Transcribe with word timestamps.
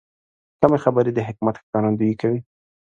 کمې 0.59 0.77
خبرې، 0.83 1.11
د 1.13 1.19
حکمت 1.27 1.55
ښکارندویي 1.63 2.15
کوي. 2.21 2.39